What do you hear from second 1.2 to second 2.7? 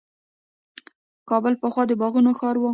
کابل پخوا د باغونو ښار و.